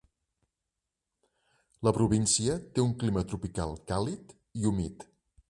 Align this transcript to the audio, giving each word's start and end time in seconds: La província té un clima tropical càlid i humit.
La 1.87 1.93
província 1.97 2.57
té 2.73 2.83
un 2.87 2.97
clima 3.05 3.25
tropical 3.35 3.77
càlid 3.93 4.35
i 4.63 4.67
humit. 4.73 5.07